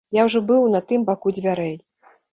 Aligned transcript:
Я 0.17 0.21
ўжо 0.27 0.39
быў 0.51 0.65
на 0.75 0.81
тым 0.91 1.05
баку 1.11 1.35
дзвярэй. 1.41 1.75